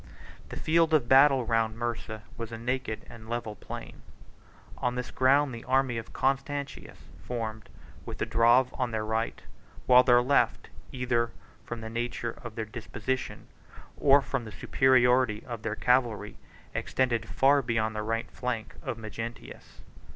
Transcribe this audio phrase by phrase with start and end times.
[0.49, 4.01] The field of battle round Mursa was a naked and level plain:
[4.79, 7.69] on this ground the army of Constantius formed,
[8.03, 9.43] with the Drave on their right;
[9.85, 11.29] while their left, either
[11.67, 13.45] from the nature of their disposition,
[13.95, 16.35] or from the superiority of their cavalry,
[16.73, 19.81] extended far beyond the right flank of Magnentius.